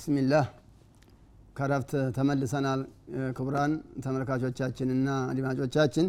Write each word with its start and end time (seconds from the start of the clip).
ብስሚላህ 0.00 0.44
ከረፍት 1.56 1.90
ተመልሰናል። 2.16 2.80
ክቡራን 3.36 3.72
ተመልካቾቻችንና 4.04 5.08
አድማጮቻችን። 5.30 6.06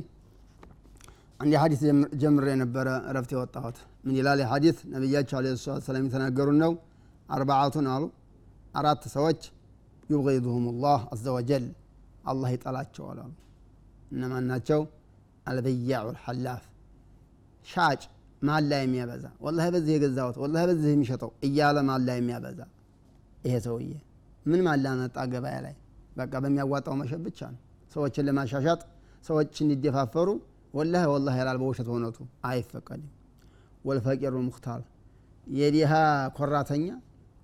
አንድ 1.40 1.54
ሀዲስ 1.62 1.82
ጀምሬ 2.22 2.46
የነበረ 2.54 2.88
ረፍት 3.16 3.32
የወጣሁት። 3.36 3.78
ምን 4.04 4.16
ይላል 4.20 4.42
ሀዲስ 4.52 4.78
ነቢያቸው 4.94 5.38
አለ 5.40 5.48
ሰላት 5.58 5.84
ሰላም 5.88 6.08
የተናገሩን 6.08 6.58
ነው። 6.64 6.72
አርባዓቱን 7.30 7.88
አሉ። 7.94 8.04
አራት 8.76 9.04
ሰዎች 9.16 9.42
ዩብغضሁም 10.10 10.66
ላህ 10.84 11.02
አዘ 11.14 11.26
አላህ 12.32 12.50
ይጠላቸዋል 12.56 13.20
አሉ። 13.24 13.32
እነማን 14.12 14.46
ናቸው? 14.52 14.82
አልበያዑ 15.46 16.06
ልሐላፍ 16.16 16.64
ሻጭ 17.68 18.02
ማላ 18.42 18.72
የሚያበዛ? 18.84 19.26
ወላሂ 19.46 19.68
በዚህ 19.76 19.94
የገዛሁት 19.98 20.38
ወላሂ 20.44 20.64
በዚህ 20.72 20.92
የሚሸጠው 20.96 21.32
እያለ 21.48 21.78
ማላ 21.90 22.10
የሚያበዛ 22.20 22.60
ይሄ 23.42 23.56
ሰውዬ 23.66 23.92
ምን 24.46 24.60
ማላ 24.66 24.86
መጣ 25.00 25.18
ገበያ 25.32 25.58
ላይ። 25.66 25.76
በቃ 26.18 26.34
በሚያዋጣው 26.44 26.96
መሸጥ 27.02 27.20
ብቻ 27.28 27.40
ነው። 27.54 27.60
ሰዎችን 27.92 28.26
ለማሻሻጥ 28.28 28.82
ሰዎች 29.26 29.54
እንዲደፋፈሩ 29.64 30.30
ወላሂ 30.74 31.04
ወላሂ 31.14 31.36
ያላል 31.42 31.58
በውሸት 31.62 31.88
በእውነቱ። 31.88 32.18
አይፈቀድም። 32.50 33.10
ወልፈቂሩ 33.86 34.36
ሙክታር። 34.48 34.82
የዲሃ 35.54 35.92
ኮራተኛ 36.38 36.86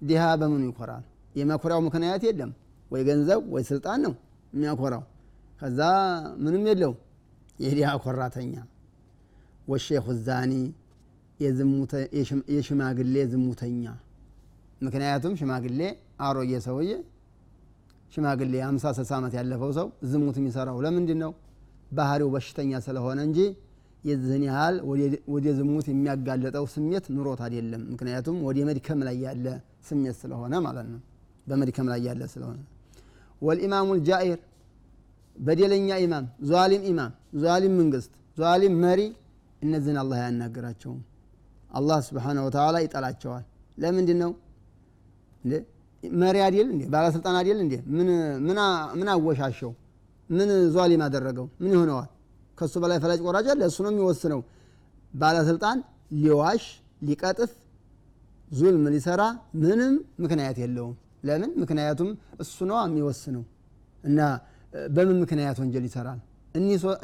ዲሃ 0.02 0.24
በምኑ 0.40 0.64
ይኮራል? 0.70 1.06
የመኩሪያው 1.36 1.82
ምክንያት 1.88 2.22
የለም። 2.28 2.52
ወይ 2.92 3.02
ገንዘብ 3.08 3.42
ወይ 3.54 3.64
ስልጣን 3.70 4.00
ነው 4.06 4.14
የሚያኮራው። 4.54 5.04
ከዛ 5.60 5.80
ምንም 6.44 6.64
የለው። 6.70 6.94
የዲሃ 7.60 7.90
ኮራተኛ። 8.04 8.54
ወሼኹ 9.68 10.06
ዛኒ 10.28 10.54
የሽማግሌ 12.50 13.16
ዝሙተኛ 13.32 13.84
ምክንያቱም 14.82 15.34
ሽማግሌ 15.40 15.82
አሮጌ 16.26 16.52
ሰውዬ 16.66 16.92
ሽማግሌ 18.12 18.54
አምሳ 18.68 18.86
ስልሳ 18.98 19.12
ዓመት 19.20 19.34
ያለፈው 19.38 19.72
ሰው 19.78 19.88
ዝሙት 20.12 20.36
የሚሰራው 20.40 20.78
ለምንድን 20.86 21.20
ነው 21.24 21.32
ባህሪው 21.92 22.30
በሽተኛ 22.34 22.80
ስለሆነ 22.86 23.20
እንጂ 23.28 23.40
የዚህን 24.04 24.44
ያህል 24.48 24.76
ወደ 25.34 25.46
ዝሙት 25.58 25.88
የሚያጋለጠው 25.92 26.66
ስሜት 26.74 27.06
ኑሮት 27.16 27.40
አይደለም። 27.46 27.82
ምክንያቱም 27.94 28.38
ወደ 28.48 28.58
መድከም 28.70 29.00
ላይ 29.08 29.16
ያለ 29.26 29.46
ስሜት 29.88 30.16
ስለሆነ 30.22 30.54
ማለት 30.66 30.88
ነው። 30.94 31.02
በመድከም 31.48 31.88
ላይ 31.92 32.00
ያለ 32.08 32.22
ስለሆነ። 32.34 32.60
ወልኢማሙ 33.42 33.90
ልጃኢር 34.00 34.40
በደለኛ 35.36 35.90
ኢማም 36.04 36.26
ዟሊም 36.50 36.84
ኢማም 36.92 37.12
ዟሊም 37.44 37.74
መንግስት 37.82 38.12
ዟሊም 38.38 38.76
መሪ 38.84 39.02
እነዚህን 39.62 39.98
አላህ 40.02 40.18
አያናግራቸውም። 40.22 41.02
አላህ 41.72 42.00
ስብሓነ 42.08 42.38
ወተላ 42.48 42.76
ይጠላቸዋል። 42.86 43.46
ለምንድን 43.78 44.18
ነው 44.24 44.32
መሪ 46.04 46.38
አይደል 46.46 46.68
እንዴ? 46.74 46.84
ባለስልጣን 46.94 47.36
አይደል 47.40 47.60
እንዴ? 47.64 47.74
ምን 48.98 49.08
አወሻሸው? 49.14 49.72
ምን 50.30 50.50
ዟሊም 50.76 51.02
አደረገው? 51.06 51.48
ምን 51.62 51.72
ይሆነዋል? 51.76 52.10
ከሱ 52.58 52.74
በላይ 52.84 52.98
ፈላጭ 53.04 53.20
ቆራጭ 53.26 53.48
አለ? 53.54 53.62
እሱ 53.70 53.78
ነው 53.86 53.92
የሚወስነው። 53.94 54.42
ባለስልጣን 55.14 55.78
ሊዋሽ 56.18 56.64
ሊቀጥፍ 57.08 57.52
ዙልም 58.52 58.84
ሊሰራ 58.94 59.22
ምንም 59.64 59.94
ምክንያት 60.24 60.58
የለውም። 60.64 60.96
ለምን? 61.28 61.52
ምክንያቱም 61.62 62.10
እሱ 62.44 62.58
ነው 62.70 62.78
የሚወስነው። 62.86 63.44
እና 64.04 64.20
በምን 64.92 65.18
ምክንያት 65.24 65.58
ወንጀል 65.62 65.86
ይሰራል? 65.90 66.20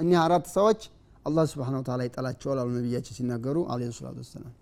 እኒህ 0.02 0.18
አራት 0.24 0.46
ሰዎች 0.58 0.82
አላህ 1.26 1.44
ስብሓን 1.52 1.76
ወተላ 1.80 2.02
ይጠላቸዋል 2.08 2.58
አሉ 2.62 2.70
ነቢያችን 2.78 3.16
ሲናገሩ 3.18 3.58
አለ 3.74 3.82
ሰላቱ 3.98 4.18
ወሰላም 4.24 4.54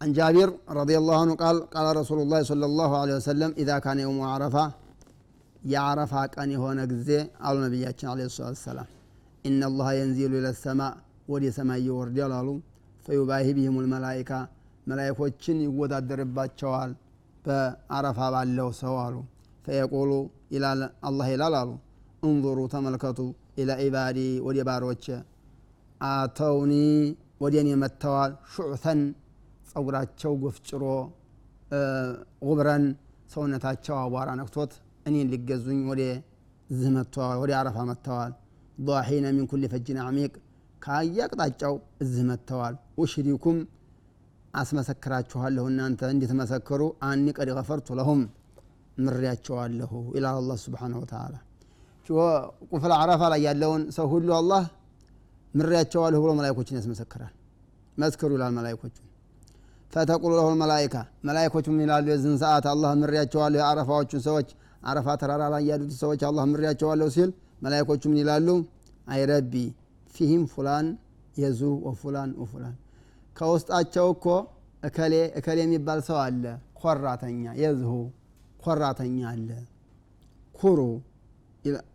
عن 0.00 0.10
جابر 0.12 0.48
رضي 0.80 0.96
الله 0.98 1.16
عنه 1.20 1.34
قال 1.34 1.56
قال 1.70 1.86
رسول 1.96 2.18
الله 2.20 2.40
صلى 2.42 2.66
الله 2.66 2.90
عليه 3.00 3.14
وسلم 3.16 3.50
إذا 3.62 3.76
كان 3.78 3.98
يوم 3.98 4.18
عرفة 4.22 4.64
يعرفها 5.64 6.24
كان 6.26 6.50
هنا 6.56 6.84
جزء 6.84 7.20
على 7.40 7.56
النبي 7.58 7.82
عليه 8.04 8.26
الصلاة 8.30 8.48
والسلام 8.48 8.88
إن 9.46 9.60
الله 9.70 9.88
ينزل 9.92 10.30
إلى 10.38 10.50
السماء 10.56 10.92
ودي 11.28 11.50
سماء 11.50 11.78
يورد 11.80 12.16
يلالو 12.16 12.54
فيباهي 13.06 13.50
بهم 13.52 13.74
الملائكة 13.80 14.40
ملائكዎችን 14.90 15.56
ይወዳደርባቸዋል 15.66 16.90
በአረፋ 17.46 18.18
ባለው 18.34 18.68
ሰው 18.80 18.94
አሉ። 19.04 19.16
ፈየቁሉ 19.66 20.10
አላህ 21.08 21.26
ይላል 21.34 21.54
አሉ። 21.60 21.70
እንظሩ 22.28 22.58
ተመልከቱ 22.74 23.18
ኢላ 23.62 23.70
ኢባዲ 23.86 24.18
ወደ 24.46 24.58
ባሮች 24.68 25.04
አተውኒ 26.10 26.74
ወደ 27.44 27.54
እኔ 27.62 27.68
መጥተዋል 27.82 28.32
شعثا 28.54 28.94
ጸጉራቸው 29.68 30.32
ጎፍጭሮ 30.42 30.82
غبرا 32.44 32.84
ሰውነታቸው 33.32 33.94
አቧራ 34.02 34.28
ነክቶት 34.40 34.72
እኔን 35.06 35.28
ሊገዙኝ 35.32 35.80
ወደ 35.90 36.02
እዝህ 36.70 36.90
መጥተዋል 36.96 37.36
ወደ 37.42 37.52
አረፋ 37.58 37.78
መጥተዋል። 37.90 38.32
ضاحين 38.88 39.26
من 39.36 39.46
كل 39.50 39.62
فج 39.72 39.98
عميق 40.04 40.32
ከየአቅጣጫው 40.82 41.74
እዝህ 42.02 42.24
መጥተዋል። 42.30 42.74
ውሽሪኩም 43.00 43.58
አስመሰክራችኋለሁ 44.54 45.64
እናንተ 45.70 46.00
እንድትመሰክሩ 46.12 46.80
አኒ 47.08 47.26
ቀድ 47.36 47.50
ገፈርቱ 47.58 47.96
ለሁም 47.98 48.20
ምሬያቸዋለሁ 48.98 49.92
ይላል 50.16 50.36
አላህ 50.40 50.56
ስብሓነሁ 50.64 51.00
ወተዓላ። 51.02 51.34
ቁፍል 52.72 52.92
አረፋ 52.96 53.22
ላይ 53.32 53.40
ያለውን 53.46 53.82
ሰው 53.96 54.06
ሁሉ 54.12 54.28
አላህ 54.38 54.62
ምሬያቸዋለሁ 55.54 56.18
ብሎ 56.24 56.30
መላይኮችን 56.38 56.78
ያስመሰክራል። 56.78 57.34
መስክሩ 57.96 58.30
ይላል 58.36 58.52
መላይኮቹ 58.58 58.96
ፈተቁሉ 59.92 60.32
ለሁ 60.38 60.48
መላይካ 60.62 60.94
መላይኮቹ 61.26 61.66
ምን 61.72 61.82
ይላሉ 61.84 62.06
የዝን 62.12 62.36
ሰዓት 62.42 62.64
አላህ 62.72 62.90
ምሬያቸዋለሁ 63.00 63.58
የአረፋዎቹን 63.60 64.22
ሰዎች 64.26 64.48
አረፋ 64.82 65.08
ተራራ 65.20 65.44
ላይ 65.54 65.62
ያሉት 65.70 65.92
ሰዎች 66.02 66.20
አላህ 66.28 66.44
ምሬያቸዋለሁ 66.50 67.08
ሲል 67.16 67.30
መላይኮቹ 67.62 68.02
ምን 68.10 68.18
ይላሉ? 68.22 68.48
አይ 69.06 69.20
ረቢ 69.30 69.54
ፊህም 70.14 70.42
ፉላን 70.52 70.86
የዙ 71.36 71.60
ወፉላን 71.86 72.30
ወፉላን። 72.40 72.74
ከውስጣቸው 73.36 74.06
እኮ 74.14 74.26
እከሌ 74.82 75.14
እከሌ 75.38 75.58
የሚባል 75.64 76.00
ሰው 76.08 76.18
አለ 76.24 76.44
ኮራተኛ 76.80 77.44
የዝሁ 77.62 77.92
ኮራተኛ 78.62 79.18
አለ 79.32 79.50
ኩሩ 80.54 80.78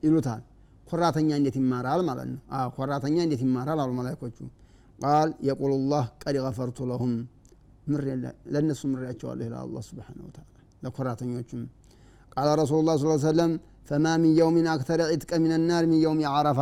ይሉታል። 0.03 0.41
ኮራተኛ 0.87 1.29
እንዴት 1.39 1.55
ይማራል 1.59 2.01
ማለት 2.09 2.27
ነው? 2.31 2.39
ኮራተኛ 2.77 3.17
እንዴት 3.25 3.41
ይማራል 3.45 3.79
አሉ 3.83 3.91
መላይኮቹ 3.99 4.37
ቃል 4.99 5.29
የቁሉ 5.47 5.71
ላህ 5.91 6.05
ቀድ 6.23 6.35
ገፈርቱ 6.45 6.79
ለሁም 6.91 7.13
ለእነሱ 8.53 8.81
ምሬያቸዋለሁ 8.91 9.45
ይላል 9.47 9.61
አላ 9.65 9.77
ስብሓን 9.87 10.19
ወተላ 10.25 10.45
ለኮራተኞቹም 10.83 11.61
ቃል 12.35 12.49
ረሱሉ 12.61 12.87
ስ 12.95 13.25
ሰለም 13.25 13.51
ፈማ 13.89 14.07
ሚን 14.21 14.33
የውሚን 14.39 14.67
አክተረ 14.73 15.01
ዒትቀ 15.11 15.31
ሚን 15.43 15.53
ሚን 15.83 15.99
የውም 16.03 16.19
ዓረፋ። 16.31 16.59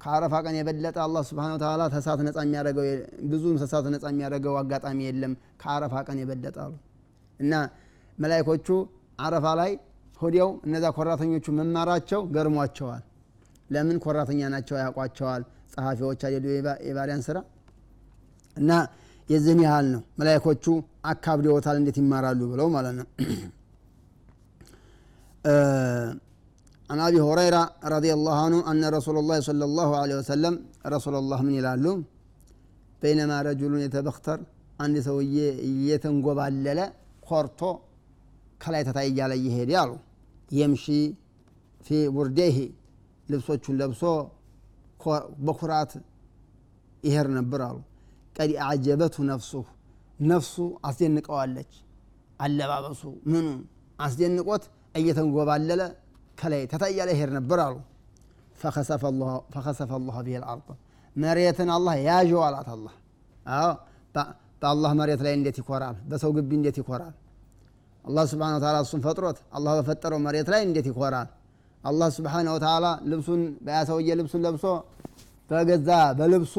ከአረፋ 0.00 0.34
ቀን 0.44 0.54
የበለጠ 0.58 0.96
አላህ 1.04 1.22
ስብሓን 1.28 1.52
ተላ 1.62 1.82
ተሳት 1.92 2.20
ነጻ 2.26 2.38
የሚያደረገው 2.44 2.86
ብዙ 3.32 3.44
ተሳት 3.60 3.86
ነጻ 3.94 4.04
የሚያደረገው 4.12 4.54
አጋጣሚ 4.60 4.98
የለም። 5.08 5.32
ከአረፋ 5.62 5.94
ቀን 6.08 6.18
የበለጠ 6.22 6.56
አሉ። 6.64 6.72
እና 7.40 7.52
መላይኮቹ 8.18 8.66
አረፋ 9.18 9.46
ላይ 9.60 9.70
ሆዲያው 10.20 10.50
እነዛ 10.66 10.84
ኮራተኞቹ 10.96 11.46
መማራቸው 11.58 12.20
ገርሟቸዋል። 12.34 13.02
ለምን 13.70 13.96
ኮራተኛ 14.04 14.40
ናቸው 14.54 14.76
ያውቋቸዋል? 14.82 15.42
ጸሐፊዎች 15.72 16.20
አይደሉ 16.28 16.46
የባሪያን 16.88 17.22
ስራ። 17.28 17.38
እና 18.56 18.70
የዚህን 19.31 19.59
ያህል 19.67 19.87
ነው 19.93 20.01
መላይኮቹ 20.19 20.65
አካብደውታል 21.11 21.77
እንዴት 21.81 21.97
ይማራሉ 22.03 22.41
ብለው 22.53 22.67
ማለት 22.77 22.95
ነው 22.99 23.07
عن 26.91 26.99
أبي 27.09 27.19
هريرة 27.29 27.61
رضي 27.95 28.11
الله 28.17 28.37
عنه 28.45 28.57
أن 28.71 28.83
رسول 28.97 29.15
الله 29.21 29.37
صلى 29.49 29.65
الله 29.69 29.89
عليه 30.01 30.15
وسلم 30.21 30.53
رسول 30.95 31.15
الله 31.21 31.39
من 31.47 31.53
يلالو 31.59 31.93
بينما 33.03 33.37
رجل 33.49 33.73
يتبختر 33.85 34.39
عند 34.83 34.95
سوي 35.07 35.37
يتنقب 35.91 36.39
على 36.45 36.85
خورتو 37.27 37.71
كلا 38.61 38.77
يتتأيج 38.81 39.17
على 39.25 39.35
يهيد 39.45 39.69
يالو 39.75 39.95
يمشي 40.59 40.99
في 41.85 41.97
برديه 42.15 42.57
لبسوچون 43.29 43.75
لبسو 43.79 44.13
بكرات 45.47 45.91
يهر 47.09 47.27
نبرالو 47.37 47.81
قد 47.81 47.90
ቀዲ 48.36 48.52
አጀበቱ 48.66 49.16
ነፍሱ 49.30 49.52
ነፍሱ 50.24 50.54
አስደንቀዋለች። 50.84 51.72
አለባበሱ 52.40 53.02
ምኑ 53.32 53.46
አስደንቆት 53.98 54.64
እየተንጎባለለ 54.94 55.80
ከላይ 56.38 56.62
ተታያለ 56.72 57.08
ይሄድ 57.14 57.30
ነበር 57.38 57.58
አሉ። 57.66 57.76
ፈከሰፈ 58.60 59.02
ላ 60.08 60.18
ብሄ 60.18 60.36
ልአርض 60.36 60.68
መሬትን 61.16 61.70
አላህ 61.76 61.94
ያዥው 62.08 62.40
አላት 62.46 62.68
አላህ። 62.74 62.94
በአላህ 64.62 64.90
መሬት 65.00 65.20
ላይ 65.26 65.32
እንዴት 65.38 65.56
ይኮራል? 65.60 65.96
በሰው 66.08 66.30
ግቢ 66.36 66.50
እንዴት 66.58 66.76
ይኮራል? 66.80 67.14
አላህ 68.04 68.24
ስብሓን 68.32 68.54
ወተዓላ 68.56 68.76
እሱን 68.84 69.00
ፈጥሮት 69.06 69.38
አላህ 69.56 69.72
በፈጠረው 69.78 70.18
መሬት 70.26 70.48
ላይ 70.52 70.60
እንዴት 70.68 70.86
ይኮራል? 70.90 71.28
አላ 71.84 72.00
ስብሓን 72.16 72.46
ወተዓላ 72.54 72.86
ልብሱን 73.10 73.42
በያ 73.64 73.78
ልብሱን 74.20 74.42
ለብሶ 74.46 74.64
በገዛ 75.50 75.88
በልብሱ 76.18 76.54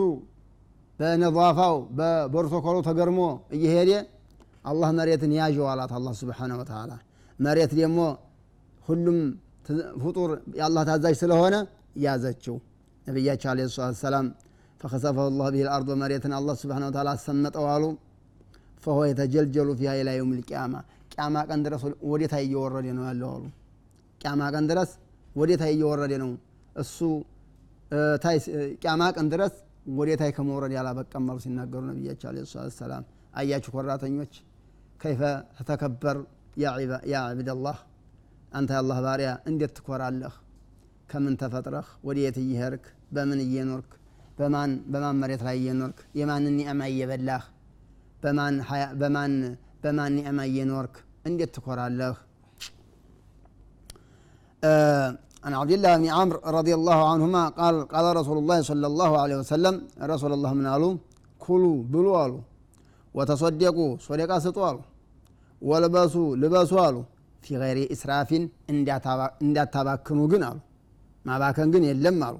በነፋፋው 1.00 1.76
በፕሮቶኮሉ 1.98 2.78
ተገርሞ 2.88 3.20
እየሄደ 3.56 3.92
አላህ 4.66 4.90
መሬትን 4.98 5.32
ያዥው 5.38 5.66
አላት 5.72 5.92
አላህ 5.98 6.14
ስብሓነ 6.20 6.52
ወተላ 6.60 6.92
መሬት 7.40 7.72
ደግሞ 7.80 8.00
ሁሉም 8.88 9.18
ፍጡር 10.04 10.30
የአላህ 10.60 10.84
ታዛዥ 10.90 11.14
ስለሆነ 11.22 11.56
ያዘችው። 12.04 12.56
ነቢያቸው 13.08 13.50
አለ 13.52 13.60
ሰላት 13.76 13.98
ሰላም 14.02 14.28
ፈከሰፈሁ 14.82 15.26
ላሁ 15.34 15.48
ብሂ 15.54 15.62
ልአርዶ 15.68 15.90
መሬትን 16.02 16.34
አላህ 16.38 16.56
ስብሓን 16.62 16.84
ወተላ 16.88 17.10
አሰመጠው 17.18 17.66
አሉ። 17.74 17.84
ፈሆ 18.84 18.98
የተጀልጀሉ 19.10 19.70
ፊሃ 19.80 19.92
ኢላ 20.00 20.10
የውም 20.16 20.32
ልቅያማ 20.40 20.74
ቅያማ 21.14 21.36
ቀን 21.50 21.60
ድረስ 21.66 21.82
ወዴታይ 22.12 22.44
እየወረደ 22.48 22.88
ነው 22.98 23.04
ያለው 23.10 23.30
አሉ። 23.36 23.44
ቅያማ 24.22 24.42
ቀን 24.56 24.66
ድረስ 24.72 24.92
ወዴታይ 25.36 25.72
እየወረደ 25.76 26.14
ነው? 26.24 26.32
እሱ 26.76 26.98
ቅያማ 28.76 29.04
ቀን 29.16 29.28
ድረስ 29.34 29.54
ወዴታይ 29.86 30.32
ከመውረድ 30.38 30.74
ያላበቀም 30.78 31.26
አሉ 31.32 31.38
ሲናገሩ 31.46 31.82
ነቢያቸው 31.90 32.28
አለ 32.30 32.44
ሰላት 32.52 32.76
ሰላም 32.78 33.04
አያችሁ 33.36 33.72
ኮራተኞች 33.76 34.34
ከይፈ 35.02 35.22
ተተከበር 35.58 36.18
ያ 37.14 37.22
ዕብደላህ 37.32 37.78
አንተ 38.58 38.70
የአላህ 38.76 38.98
ባሪያ 39.06 39.30
እንዴት 39.50 39.72
ትኮራለህ? 39.78 40.34
ከምን 41.12 41.36
ተፈጥረህ? 41.42 41.88
ወዴት 42.08 42.36
እየሄድክ? 42.44 42.84
በምን 43.16 43.40
እየኖርክ? 43.46 43.90
በማን 44.38 44.72
በማን 44.92 45.18
መሬት 45.22 45.42
ላይ 45.48 45.56
እየኖርክ? 45.62 45.98
የማንን 46.20 46.56
ኒዕማ 46.60 46.82
እየበላህ? 46.92 47.44
በማን 48.24 48.56
በማን 49.84 50.14
ኒዕማ 50.18 50.40
እየኖርክ? 50.50 50.96
እንዴት 51.26 51.52
ትኮራለህ 51.58 52.16
عن 55.47 55.53
عبد 55.61 55.73
الله 55.77 55.93
بن 56.01 56.07
عمرو 56.19 56.39
رضي 56.59 56.73
الله 56.79 56.99
عنهما 57.13 57.43
قال 57.61 57.75
قال 57.95 58.07
رسول 58.21 58.37
الله 58.43 58.59
صلى 58.71 58.87
الله 58.91 59.11
عليه 59.23 59.37
وسلم 59.43 59.75
رسول 60.13 60.33
الله 60.37 60.51
من 60.59 60.67
قالوا 60.73 60.93
كلوا 61.45 61.79
بلوا 61.93 62.15
قالوا 62.19 62.43
وتصدقوا 63.17 63.91
صدقا 64.07 64.37
سطوا 64.45 64.65
قالوا 64.67 64.85
ولبسوا 65.63 66.29
لبسوا 66.43 66.81
قالوا 66.83 67.05
ፊ 67.45 67.57
ገይሪ 67.63 67.79
ኢስራፊን 67.95 68.45
እንዳታባክኑ 69.45 70.21
ግን 70.33 70.43
አሉ 70.49 70.59
ማባከን 71.25 71.69
ግን 71.75 71.83
የለም 71.89 72.19
አሉ 72.29 72.37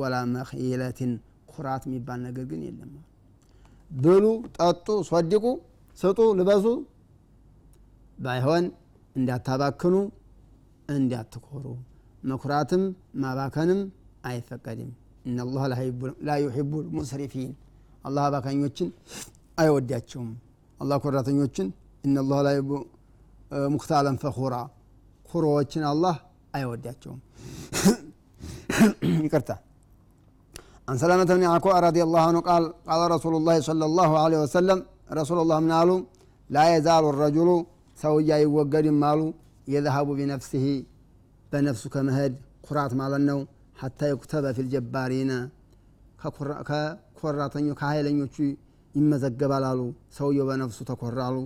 ወላ 0.00 0.14
መክይለትን 0.34 1.12
ኩራት 1.52 1.82
የሚባል 1.88 2.18
ነገር 2.26 2.44
ግን 2.50 2.60
የለም 2.66 2.90
አሉ 2.96 3.04
ብሉ 4.04 4.24
ጠጡ 4.56 4.88
ሶድቁ 5.10 5.44
ስጡ 5.98 6.20
ልበሱ 6.38 6.66
ባይሆን 8.24 8.64
እንዳታባክኑ 9.18 9.94
እንዳትኮሩ 10.96 11.64
መኩራትም 12.30 12.82
ማባከንም 13.22 13.80
አይፈቀድም 14.30 14.90
እናላህ 15.28 15.64
ላ 16.28 16.32
ዩሒቡ 16.44 16.72
ልሙስሪፊን 16.86 17.50
አላህ 18.08 18.24
አባካኞችን 18.30 18.88
አይወዳቸውም 19.62 20.30
አላህ 20.82 20.96
ኮራተኞችን 21.04 21.68
እናላህ 22.06 22.40
ላ 22.46 22.50
ሙክታለን 23.74 24.16
ፈኹራ 24.24 24.54
ኩሮዎችን 25.30 25.84
አላህ 25.92 26.16
አይወዳቸውም 26.58 27.20
ይቅርታ 29.26 29.50
عن 30.90 30.96
سلامة 31.04 31.30
بن 31.38 31.44
عكوع 31.54 31.74
رضي 31.88 32.02
الله 32.06 32.22
عنه 32.28 32.40
قال 32.50 32.64
قال 32.90 33.00
رسول 33.14 33.34
الله 33.38 33.56
صلى 33.68 33.84
الله 33.90 34.10
عليه 34.24 34.38
وسلم 34.44 34.78
رسول 35.20 35.38
الله 35.42 35.58
من 35.64 35.72
قالوا 35.78 36.00
لا 36.56 36.64
يزال 36.74 37.04
الرجل 37.12 37.48
سويا 38.04 38.36
يوجد 38.46 38.86
مالو 39.02 39.26
يذهب 39.74 40.06
بنفسه 40.18 40.66
بنفسه 41.50 41.88
كمهد 41.94 42.32
كرات 42.66 42.92
مالنو 43.00 43.38
حتى 43.80 44.06
يكتب 44.12 44.44
في 44.56 44.60
الجبارين 44.64 45.30
ككراتنيو 47.18 47.74
كهايلنيو 47.80 48.26
ይመዘገባል 48.94 49.64
አሉ 49.70 49.80
ሰውየው 50.16 50.46
በነፍሱ 50.48 50.78
ተኮራሉ 50.90 51.36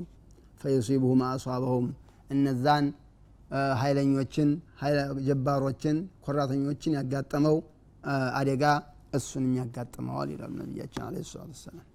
ፈዩሲቡሁ 0.60 1.12
ማ 1.20 1.30
አሷበሁም 1.34 1.86
እነዛን 2.34 2.86
ኃይለኞችን 3.80 4.48
ጀባሮችን 5.28 5.96
ኮራተኞችን 6.24 6.92
ያጋጠመው 6.98 7.56
አደጋ 8.40 8.64
እሱንም 9.18 9.52
ያጋጥመዋል 9.60 10.28
ይላሉ 10.34 10.52
ነቢያችን 10.64 11.02
አለ 11.08 11.16
ሰላት 11.32 11.50
ወሰላም 11.54 11.86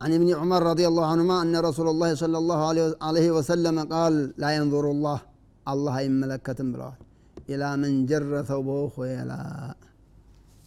عن 0.00 0.10
ابن 0.18 0.28
عمر 0.40 0.60
رضي 0.72 0.86
الله 0.90 1.06
عنهما 1.12 1.36
أن 1.44 1.54
رسول 1.68 1.88
الله 1.92 2.10
صلى 2.22 2.38
الله 2.42 2.60
عليه 3.08 3.28
وسلم 3.36 3.76
قال 3.94 4.14
لا 4.42 4.50
ينظر 4.58 4.84
الله 4.94 5.18
አላህ 5.65 5.95
አይመለከትም 5.99 6.69
ብለዋል። 6.73 6.99
ኢላ 7.47 7.63
መን 7.81 7.95
ጀረ 8.09 8.33
ተውበው 8.49 8.83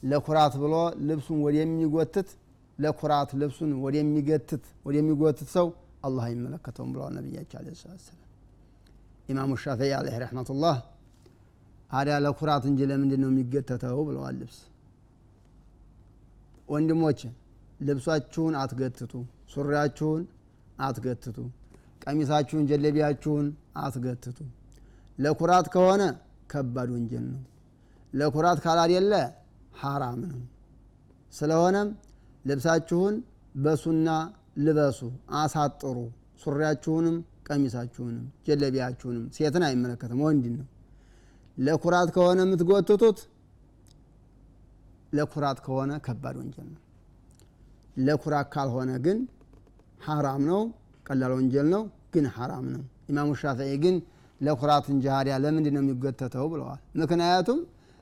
ለኩራት 0.02 0.54
ብሎ 0.62 0.74
ልብሱን 1.08 1.38
ወደሚጎትት 1.46 2.30
ለኩራት 2.78 3.30
ልብሱን 3.40 3.70
ወደሚገትት 3.84 4.64
ወደሚጎትት 4.86 5.48
ሰው 5.54 5.66
አላህ 6.06 6.24
አይመለከተውም 6.28 6.90
ብለዋል 6.94 7.12
ነቢያቸው 7.18 7.58
አለ 7.60 7.68
ሰላት 7.80 8.02
ሰላም 8.06 8.20
ኢማሙ 9.28 9.52
ሻፊዒ 9.62 9.92
አለህ 9.98 10.16
ረሕመቱላህ 10.22 10.76
አዲያ 11.90 12.14
ለኩራት 12.24 12.64
እንጂ 12.70 12.80
ለምንድን 12.90 13.20
ነው 13.24 13.30
የሚገተተው 13.32 14.00
ብለዋል 14.08 14.36
ልብስ። 14.40 14.58
ወንድሞች 16.68 17.20
ልብሳችሁን 17.80 18.54
አትገትቱ 18.60 19.12
ሱሪያችሁን 19.54 20.22
አትገትቱ 20.80 21.38
ቀሚሳችሁን 22.04 22.64
ጀለቢያችሁን 22.70 23.46
አትገትቱ። 23.82 24.38
ለኩራት 25.18 25.66
ከሆነ 25.74 26.02
ከባድ 26.52 26.88
ወንጀል 26.94 27.24
ነው። 27.32 27.42
ለኩራት 28.12 28.58
ካላደለ 28.64 29.12
ሐራም 29.80 30.20
ነው። 30.24 30.40
ስለሆነም 31.32 31.88
ልብሳችሁን 32.44 33.14
በሱና 33.56 34.08
ልበሱ 34.58 34.98
አሳጥሩ። 35.38 35.96
ሱሪያችሁንም 36.42 37.16
ቀሚሳችሁንም 37.48 38.24
ጀለቢያችሁንም 38.46 39.24
ሴትን 39.36 39.62
አይመለከትም 39.68 40.20
ወንድን 40.26 40.54
ነው። 40.60 40.66
ለኩራት 41.56 42.08
ከሆነ 42.16 42.38
የምትጎትቱት 42.46 43.18
ለኩራት 45.12 45.58
ከሆነ 45.66 45.92
ከባድ 46.06 46.36
ወንጀል 46.40 46.68
ነው። 46.72 46.80
ለኩራት 47.98 48.46
ካልሆነ 48.54 48.92
ግን 49.04 49.18
ሐራም 50.06 50.42
ነው 50.50 50.62
ቀላል 51.06 51.32
ወንጀል 51.36 51.66
ነው 51.74 51.82
ግን 52.14 52.26
ሐራም 52.36 52.66
ነው። 52.74 52.82
ኢማሙ 53.10 53.30
ሻፊዒ 53.40 53.72
ግን 53.84 53.96
ለኩራት 54.44 54.86
እንጂ 54.92 55.04
ሀዲያ 55.14 55.34
ለምንድን 55.44 55.74
ነው 55.76 55.82
የሚጎተተው 55.84 56.46
ብለዋል። 56.52 56.80
ምክንያቱም 57.02 57.58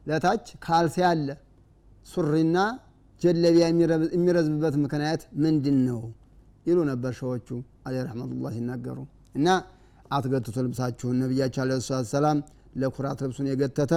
ለታች 0.06 0.46
ካልሲ 0.64 0.96
ያለ 1.04 1.28
ሱሪና 2.06 2.56
ጀለቢያ 3.22 3.64
የሚረዝብበት 4.14 4.74
ምክንያት 4.84 5.22
ምንድን 5.42 5.76
ነው 5.88 6.00
ይሉ 6.66 6.78
ነበር 6.90 7.12
ሸዎቹ 7.18 7.48
አለ 7.86 7.94
ረሕመቱላ 8.06 8.48
ሲናገሩ። 8.54 8.98
እና 9.34 9.48
አትገትቱ 10.10 10.56
ልብሳችሁን። 10.66 11.16
ነቢያቸው 11.22 11.60
አለ 11.64 11.72
ሰላት 11.86 12.08
ሰላም 12.14 12.38
ለኩራት 12.82 13.20
ልብሱን 13.24 13.46
የገተተ 13.50 13.92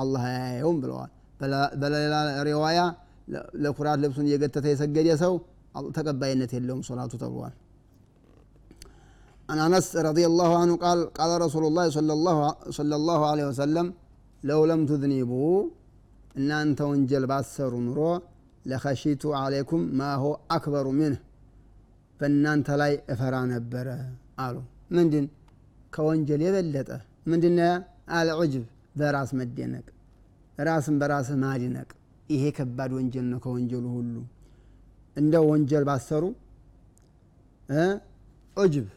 አላህ 0.00 0.22
አያየውም 0.30 0.78
ብለዋል። 0.82 1.10
በሌላ 1.82 2.14
ሪዋያ 2.48 2.80
ለኩራት 3.64 3.98
ልብሱን 4.04 4.26
እየገተተ 4.28 4.66
የሰገደ 4.72 5.08
ሰው 5.22 5.34
ተቀባይነት 5.96 6.50
የለውም 6.56 6.82
ሶላቱ 6.88 7.12
ተብሏል 7.22 7.54
عن 9.49 9.59
أنس 9.67 9.87
رضي 10.09 10.25
الله 10.31 10.51
عنه 10.61 10.73
قال 10.85 10.99
قال 11.19 11.31
رسول 11.45 11.63
الله 11.69 11.85
صلى 11.97 12.13
الله 12.17 12.37
صلى 12.77 12.95
الله 12.99 13.19
عليه 13.31 13.45
وسلم 13.51 13.85
لو 14.49 14.59
لم 14.71 14.81
تذنبوا 14.91 15.57
إن 16.39 16.49
أنت 16.63 16.79
وانجل 16.89 17.23
باسر 17.31 17.71
نرو 17.87 18.11
لخشيت 18.69 19.23
عليكم 19.41 19.79
ما 19.99 20.11
هو 20.21 20.31
أكبر 20.57 20.85
منه 21.01 21.19
በእናንተ 22.19 22.67
ላይ 22.81 22.93
እፈራ 23.13 23.35
ነበረ 23.51 23.87
አሉ 24.43 24.55
ምንድን 24.95 25.25
ከወንጀል 25.95 26.41
የበለጠ 26.45 26.89
ምንድን 27.31 27.55
አልዑጅብ 28.17 28.65
በራስ 28.99 29.29
መደነቅ 29.39 29.85
ራስን 30.67 30.95
በራስ 31.01 31.29
ማድነቅ 31.43 31.89
ይሄ 32.33 32.43
ከባድ 32.57 32.91
ወንጀል 32.97 33.25
ነው 33.31 33.39
ከወንጀሉ 33.45 33.85
ሁሉ 33.97 34.15
እንደ 35.15 35.33
ወንጀል 35.49 35.83
ባሰሩ 35.89 36.23
ዑጅብ 38.57 38.87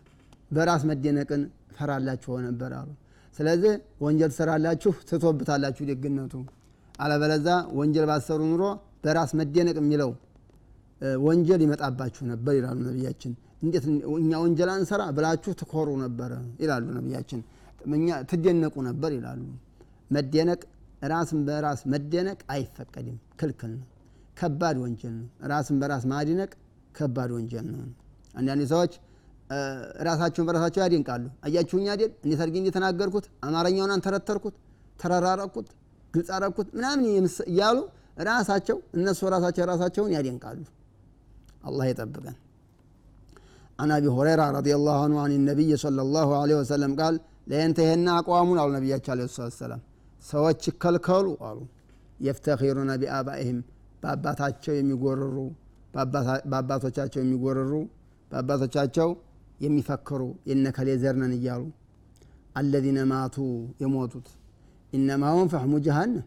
በራስ 0.51 0.83
መደነቅን 0.89 1.41
ፈራላችሁ 1.77 2.33
ነበር 2.47 2.71
አሉ። 2.79 2.89
ስለዚህ 3.37 3.73
ወንጀል 4.05 4.31
ትሰራላችሁ 4.33 4.93
ትቶብታላችሁ 5.09 5.83
ደግነቱ። 5.91 6.33
አለበለዛ 6.95 7.47
ወንጀል 7.79 8.05
ባሰሩ 8.09 8.39
ኑሮ 8.51 8.63
በራስ 9.03 9.31
መደነቅ 9.39 9.77
የሚለው 9.81 10.11
ወንጀል 11.25 11.61
ይመጣባችሁ 11.65 12.23
ነበር 12.31 12.53
ይላሉ 12.57 12.79
ነቢያችን። 12.89 13.33
እንዴት 13.63 13.85
እኛ 14.17 14.31
ወንጀል 14.43 14.69
አንሰራ 14.73 15.01
ብላችሁ 15.17 15.51
ትኮሩ 15.61 15.89
ነበረ 16.03 16.31
ይላሉ 16.63 16.85
ነቢያችን። 16.97 17.39
እኛ 17.95 18.09
ትደነቁ 18.29 18.75
ነበር 18.89 19.11
ይላሉ። 19.17 19.41
መደነቅ 20.11 20.61
ራስን 21.11 21.41
በራስ 21.47 21.81
መደነቅ 21.93 22.39
አይፈቀድም። 22.53 23.17
ክልክል 23.39 23.71
ነው። 23.75 23.85
ከባድ 24.37 24.77
ወንጀል 24.83 25.13
ነው። 25.19 25.27
ራስን 25.51 25.77
በራስ 25.81 26.03
ማድነቅ 26.11 26.51
ከባድ 26.95 27.29
ወንጀል 27.37 27.65
ነው። 27.73 27.81
አንዳንድ 28.35 28.63
ሰዎች 28.73 28.93
ራሳቸውን 30.07 30.45
በራሳቸው 30.47 30.81
ያደንቃሉ። 30.83 31.23
አያችሁኝ 31.45 31.85
አይደል? 31.93 32.11
እንዴት 32.23 32.41
አድርጌ 32.43 32.57
እንደተናገርኩት 32.61 33.25
አማርኛውን 33.47 33.91
አንተረተርኩት፣ 33.95 34.55
ተረራረኩት፣ 34.99 35.67
ግልጽ 36.13 36.29
አረኩት 36.37 36.67
ምናምን 36.77 37.05
እያሉ 37.47 37.77
ራሳቸው 38.27 38.77
እነሱ 38.97 39.21
ራሳቸው 39.33 39.65
ራሳቸውን 39.71 40.11
ያደንቃሉ። 40.15 40.59
አላህ 41.67 41.85
ይጠብቀን። 41.91 42.37
አን 43.79 43.91
አቢ 43.95 44.05
ሁረይራ 44.15 44.41
ረዲየላሁ 44.55 44.97
አንሁ 45.05 45.17
አን 45.23 45.33
ነቢይ 45.49 45.71
ሰለላሁ 45.83 46.29
ዐለይሂ 46.39 46.57
ወሰለም 46.61 46.93
ቃል 46.99 47.15
ለየንተሄና 47.51 48.07
አቋሙን 48.19 48.57
አሉ 48.61 48.69
ነቢያቸው 48.77 49.11
ዐለይሂ 49.13 49.27
ሰላም 49.59 49.81
ሰዎች 50.23 50.61
ይከልከሉ 50.69 51.27
አሉ 51.49 51.59
የፍተኪሩነ 52.19 52.91
ቢአባኢህም 53.01 53.59
በአባታቸው 54.03 54.73
የሚጎርሩ 54.79 55.37
በአባቶቻቸው 56.45 57.19
የሚጎርሩ 57.23 57.71
በአባቶቻቸው 58.31 59.09
የሚፈክሩ 59.64 60.20
የነከሌ 60.50 60.88
ዘርነን 61.02 61.32
እያሉ 61.38 61.62
አለዚነ 62.60 62.98
ማቱ 63.10 63.36
የሞቱት 63.82 64.26
ኢነማሁም 64.92 65.48
ፈሕሙ 65.52 65.74
ጀሃነም 65.86 66.24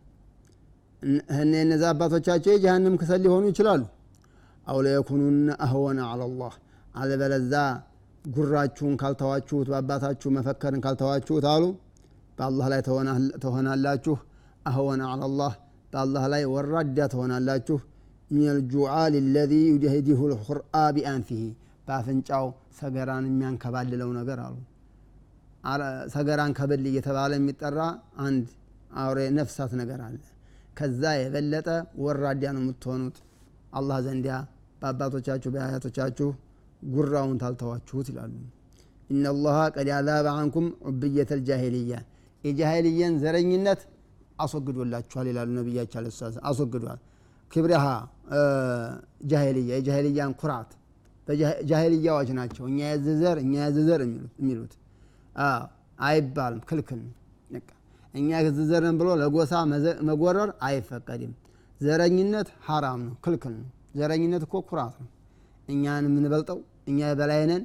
እነ 1.36 1.52
እነዚ 1.64 1.84
አባቶቻቸው 1.92 2.52
የጀሃንም 2.54 2.96
ክሰል 3.02 3.20
ሊሆኑ 3.26 3.44
ይችላሉ 3.52 3.84
አው 4.68 4.80
ለየኩኑነ 4.86 5.50
አህወነ 5.66 6.00
አላላህ 6.14 6.54
አለበለዛ 6.96 7.54
ጉራችሁን 8.28 8.96
ካልተዋችሁት 9.02 9.68
በአባታችሁ 9.72 10.30
መፈከርን 10.38 10.82
ካልተዋችሁት 10.86 11.46
አሉ 11.52 11.64
በአላህ 12.38 12.66
ላይ 12.74 12.82
ትሆናላችሁ 13.44 14.16
አህወነ 14.70 15.02
አላላህ 15.14 15.54
በአላህ 15.94 16.24
ላይ 16.34 16.44
ወራዳ 16.54 17.00
ትሆናላችሁ 17.14 17.78
ሚን 18.32 18.50
ልጁዓል 18.58 19.14
ለዚ 19.36 19.54
ዩጀህዲሁ 19.72 20.20
ልሑርአ 20.32 20.82
ቢአንፊሂ 20.96 21.44
በአፍንጫው 21.87 22.47
ሰገራን 22.79 23.25
የሚያንከባልለው 23.31 24.11
ነገር 24.19 24.39
አሉ። 24.45 24.57
ሰገራን 26.15 26.53
ከብል 26.59 26.85
እየተባለ 26.91 27.33
የሚጠራ 27.39 27.81
አንድ 28.25 28.47
አውሬ 29.01 29.19
ነፍሳት 29.37 29.73
ነገር 29.81 30.01
አለ። 30.07 30.19
ከዛ 30.79 31.03
የበለጠ 31.19 31.69
ወራዲያ 32.05 32.49
ነው 32.57 32.63
የምትሆኑት። 32.65 33.17
አላህ 33.73 33.99
ዘንዲያ 34.07 34.35
በአባቶቻችሁ 34.81 35.51
በአያቶቻችሁ 35.55 36.29
ጉራውን 36.89 37.37
ታልተዋችሁት 37.43 38.07
ይላሉ። 38.13 38.33
ኢነላሃ 39.11 39.59
ቀድ 39.75 39.89
አዛበ 39.97 40.27
አንኩም 40.41 40.67
ዑብየተ 40.89 41.33
ልጃሂልያ 41.41 41.95
የጃሂልየን 42.45 43.15
ዘረኝነት 43.23 43.81
አስወግዶላችኋል 44.45 45.27
ይላሉ 45.31 45.49
ነቢያቸው 45.59 45.99
አለ 46.01 46.09
አስወግዷል። 46.51 47.01
ክብሪሃ 47.51 47.85
ጃሂልያ 49.31 49.71
የጃሂልያን 49.77 50.33
ኩራት 50.41 50.71
ጃሂልያዎች 51.71 52.29
ናቸው። 52.39 52.65
እኛ 52.71 52.81
የዝዘር 52.91 53.37
እኛ 53.43 53.55
የዝዘር 53.65 54.01
የሚሉት 54.39 54.73
አይባልም። 55.99 56.63
ክልክል 56.71 57.01
ነው። 57.05 57.13
እኛ 58.15 58.31
የዝዘርን 58.41 58.97
ብሎ 59.01 59.09
ለጎሳ 59.21 59.53
መጎረር 60.09 60.51
አይፈቀድም። 60.67 61.33
ዘረኝነት 61.81 62.49
ሐራም 62.67 63.01
ነው። 63.07 63.15
ክልክል 63.25 63.55
ነው። 63.57 63.69
ዘረኝነት 63.99 64.43
እኮ 64.47 64.57
ኩራት 64.69 64.97
ነው። 65.03 65.09
እኛን 65.69 66.05
የምንበልጠው 66.09 66.59
እኛ 66.89 66.99
የበላይነን 67.11 67.63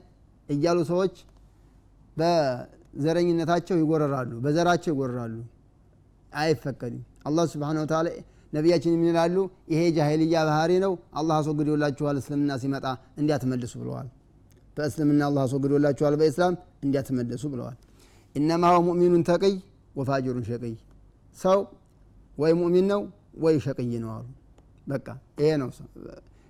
እያሉ 0.49 0.79
ሰዎች 0.89 1.15
በዘረኝነታቸው 2.17 3.75
ይጎረራሉ 3.81 4.31
በዘራቸው 4.43 4.91
ይጎረራሉ። 4.93 5.35
አይፈቀድም። 6.33 7.03
አላህ 7.25 7.45
ስብሓን 7.51 7.77
ወተላ 7.81 8.07
ነቢያችን 8.53 8.93
የሚላሉ 8.95 9.37
ይሄ 9.71 9.81
ጃሂልያ 9.97 10.43
ባህሪ 10.49 10.71
ነው 10.83 10.93
አላህ 11.19 11.35
አስወግዶላችኋል 11.41 12.17
እስልምና 12.21 12.51
ሲመጣ 12.61 12.85
እንዲያትመልሱ 13.21 13.73
ብለዋል። 13.81 14.07
በእስልምና 14.77 15.21
አላህ 15.29 15.41
አስወግዶላችኋል 15.47 16.15
በኢስላም 16.21 16.55
እንዲያትመልሱ 16.85 17.43
ብለዋል። 17.53 17.77
ኢነማ 18.35 18.63
ሁwa 18.71 18.81
ሙእሚኑን 18.87 19.23
ተቅይ 19.29 19.55
ወፋጅሩን 19.95 20.43
ሸቅይ። 20.49 20.75
ሰው 21.37 21.59
ወይ 22.37 22.51
ሙእሚን 22.59 22.85
ነው 22.91 23.01
ወይ 23.43 23.55
ሸቅይ 23.65 23.93
ነው 24.03 24.11
አሉ። 24.15 24.25
በቃ 24.87 25.07
ይሄ 25.39 25.49
ነው 25.61 25.69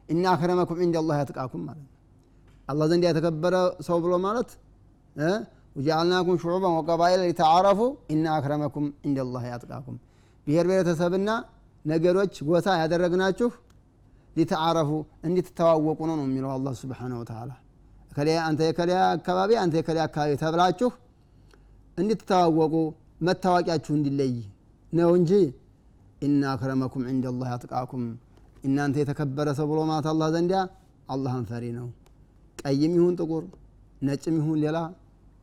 እና 0.09 0.23
አክረመኩም 0.33 0.79
ዕንደ 0.85 0.95
አላህ 1.01 1.15
ያትቃኩም 1.21 1.61
ማለት 1.67 1.83
ነው። 1.85 1.93
አላህ 2.67 2.85
ዘንድ 2.91 3.03
የተከበረ 3.07 3.55
ሰው 3.87 3.97
ብሎ 4.03 4.13
ማለት 4.25 4.49
ወጀዓልናኩም 5.77 6.37
ሹዑበን 6.43 6.73
ወቀባኢል 6.77 7.21
ሊተዓረፉ 7.23 7.79
ኢና 8.13 8.25
አክረመኩም 8.37 8.85
ዕንደ 9.07 9.17
አላህ 9.25 9.43
ያጥቃኩም 9.51 9.97
ብሔር 10.47 10.65
ብሔረተሰብና 10.69 11.29
ነገዶች 11.87 12.35
ጎሳ 12.47 12.67
ያደረግናችሁ 12.81 13.49
ሊተዓረፉ 14.35 14.89
እንድትተዋወቁ 15.27 15.99
ነው 16.09 16.15
ነው 16.19 16.25
የሚለው 16.27 16.51
አላህ 16.55 16.73
ስብሓነ 16.81 17.13
ወተዓላ። 17.21 17.51
አንተ 18.43 18.59
የከሊያ 18.67 18.99
አካባቢ 19.15 19.51
አንተ 19.63 19.73
የከሊያ 19.79 20.03
አካባቢ 20.09 20.31
ተብላችሁ 20.43 20.89
እንድትተዋወቁ 21.97 22.73
መታወቂያችሁ 23.27 23.93
እንዲለይ 23.97 24.33
ነው 24.93 25.11
እንጂ 25.19 25.31
ኢና 26.21 26.43
አክረመኩም 26.53 27.03
ዕንደ 27.11 27.25
አላህ 27.31 27.47
ያጥቃኩም 27.53 28.03
እናንተ 28.67 28.95
የተከበረ 29.01 29.47
ሰው 29.59 29.67
ብሎ 29.71 29.79
ማለት 29.89 30.07
አላህ 30.11 30.29
ዘንዲያ 30.35 30.59
አላህን 31.09 31.45
ፈሪ 31.49 31.65
ነው። 31.77 31.87
ቀይም 32.61 32.93
ይሁን 32.97 33.15
ጥቁር 33.19 33.43
ነጭም 34.01 34.35
ይሁን 34.39 34.57
ሌላ 34.63 34.77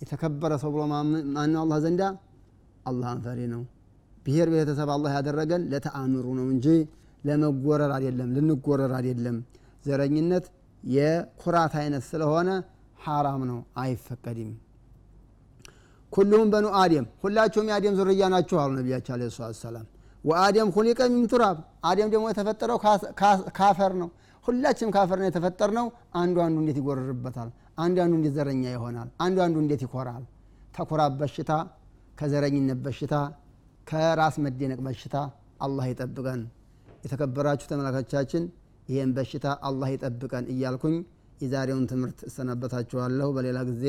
የተከበረ 0.01 0.53
ሰው 0.63 0.71
ብሎ 0.75 0.83
ማነው 1.35 1.61
አላህ 1.65 1.79
ዘንዳ 1.85 2.03
አላህን 2.87 3.21
ፈሪ 3.27 3.41
ነው 3.53 3.63
ብሔር 4.27 4.49
ቤተሰብ 4.53 4.91
አላህ 4.95 5.11
ያደረገን 5.17 5.63
ለተአምሩ 5.73 6.27
ነው 6.39 6.47
እንጂ 6.55 6.67
ለመጎረር 7.25 7.93
አይደለም 7.97 8.29
ልንጎረር 8.37 8.93
አይደለም። 8.99 9.37
ዘረኝነት 9.85 10.47
የኩራት 10.83 11.75
አይነት 11.81 12.05
ስለሆነ 12.11 12.49
ሐራም 12.99 13.43
ነው 13.51 13.59
አይፈቀድም። 13.83 14.53
ኩሉሁም 16.13 16.49
በኑ 16.53 16.67
አደም 16.81 17.07
ሁላቸውም 17.23 17.69
የአደም 17.71 17.95
ዙርያ 17.99 18.25
ናቸው 18.35 18.57
አሉ 18.63 18.71
ነቢያቸው 18.79 19.13
አለ 19.15 19.23
ሰላት 19.37 19.57
ሰላም 19.63 19.87
ወአደም 20.25 20.69
ሁሊቀ 20.77 21.01
ሚን 21.15 21.25
ቱራብ 21.33 21.57
አደም 21.85 22.09
ደግሞ 22.13 22.25
የተፈጠረው 22.33 22.79
ካፈር 23.59 23.93
ነው። 24.03 24.09
ሁላችንም 24.47 24.91
ካፈር 24.97 25.19
ነው 25.21 25.29
የተፈጠር 25.29 25.71
ነው 25.79 25.87
አንዱ 26.21 26.37
አንዱ 26.47 26.57
እንዴት 26.63 26.79
ይጎረርበታል 26.81 27.51
አንዱ 27.79 27.97
አንዱ 28.05 28.15
እንዴት 28.19 28.35
ዘረኛ 28.37 28.65
ይሆናል? 28.75 29.09
አንዱ 29.21 29.37
አንዱ 29.45 29.57
እንዴት 29.63 29.83
ይኮራል? 29.87 30.23
ተኩራብ 30.77 31.13
በሽታ 31.21 31.53
ከዘረኝነት 32.19 32.79
በሽታ 32.85 33.15
ከራስ 33.87 34.37
መደነቅ 34.45 34.79
በሽታ 34.87 35.17
አላህ 35.61 35.85
ይጠብቀን። 35.91 36.43
የተከበራችሁ 37.05 37.67
ተመልካቾቻችን 37.71 38.45
ይህን 38.89 39.11
በሽታ 39.17 39.47
አላህ 39.69 39.89
ይጠብቀን 39.95 40.47
እያልኩኝ 40.55 40.97
የዛሬውን 41.41 41.87
ትምህርት 41.91 42.21
እሰናበታችኋለሁ። 42.29 43.29
በሌላ 43.37 43.61
ጊዜ 43.71 43.85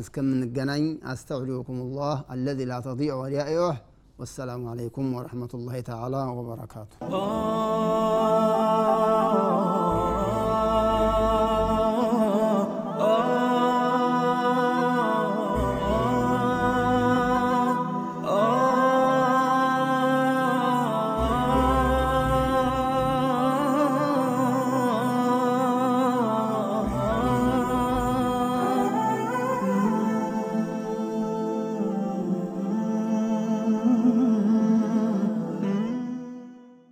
እስከምንገናኝ 0.00 0.84
አስተውሊኩም 1.12 1.78
ላህ 1.96 2.18
አለዚ 2.34 2.60
ላ 2.70 2.80
ተዲዑ 2.86 3.14
ወዲያኢዑህ 3.22 3.78
ወሰላሙ 4.20 4.64
አለይኩም 4.72 5.08
ወረሕመቱላሂ 5.16 5.78
ተዓላ 5.88 6.16
ወበረካቱ። 6.38 6.92